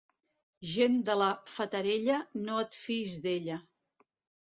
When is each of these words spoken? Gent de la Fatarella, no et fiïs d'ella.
Gent 0.69 0.97
de 1.09 1.17
la 1.23 1.27
Fatarella, 1.57 2.17
no 2.49 2.59
et 2.67 2.81
fiïs 2.89 3.19
d'ella. 3.27 3.65